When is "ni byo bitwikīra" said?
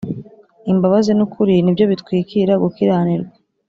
1.61-2.53